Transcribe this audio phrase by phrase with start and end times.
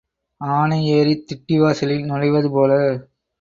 [0.41, 2.71] ஆனை ஏறித் திட்டிவாசலில் நுழைவதுபோல.